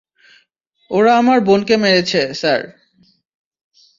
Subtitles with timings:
[0.91, 2.61] ওরা আমার বোনকে মেরেছে, স্যার।